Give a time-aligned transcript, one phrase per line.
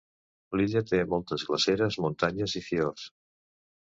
[0.61, 3.05] L'illa té moltes glaceres, muntanyes i fiords.